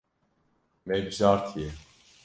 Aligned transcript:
Me 0.87 0.95
bijartiye. 1.05 1.69